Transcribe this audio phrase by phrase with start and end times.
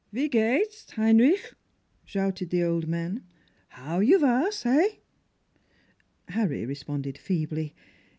[0.11, 1.53] "Wie geht's, Heinrich?"
[2.05, 3.23] shouted the old man."
[3.79, 4.95] How you vas, heh?"
[6.35, 7.75] Harry responded feebly.